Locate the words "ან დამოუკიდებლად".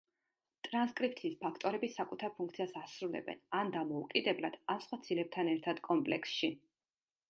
3.61-4.61